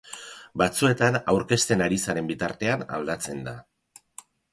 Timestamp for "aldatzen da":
2.97-3.55